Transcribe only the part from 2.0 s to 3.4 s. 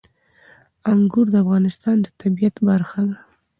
د طبیعت برخه ده.